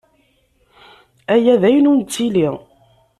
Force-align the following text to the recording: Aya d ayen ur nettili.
Aya 1.33 1.53
d 1.61 1.63
ayen 1.67 1.89
ur 1.91 1.97
nettili. 1.97 2.49